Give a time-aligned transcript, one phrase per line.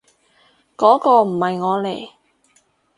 [0.77, 2.09] 嗰個唔係我嚟